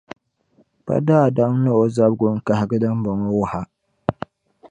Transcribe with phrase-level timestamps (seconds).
[0.85, 3.61] pa daadam ni o zabigu n-kahigi dimbɔŋɔ wuh’ a.